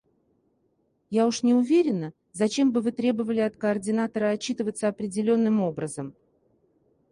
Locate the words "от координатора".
3.41-4.31